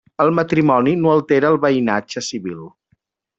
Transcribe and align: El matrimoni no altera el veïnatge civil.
El 0.23 0.31
matrimoni 0.37 0.93
no 1.01 1.11
altera 1.17 1.51
el 1.53 1.59
veïnatge 1.67 2.25
civil. 2.31 2.65